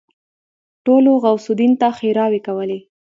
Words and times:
ټولو 0.85 1.11
غوث 1.23 1.45
الدين 1.51 1.73
ته 1.81 1.87
ښېراوې 1.97 2.39
کولې. 2.47 2.79